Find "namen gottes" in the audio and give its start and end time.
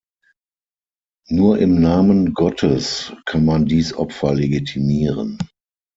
1.79-3.13